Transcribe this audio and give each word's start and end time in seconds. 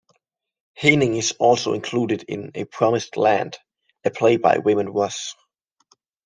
Haining 0.79 1.15
is 1.15 1.33
also 1.33 1.73
included 1.73 2.23
in 2.23 2.49
'A 2.55 2.65
Promised 2.65 3.17
Land', 3.17 3.59
a 4.03 4.09
play 4.09 4.37
by 4.37 4.55
Raymond 4.55 4.95
Ross. 4.95 5.35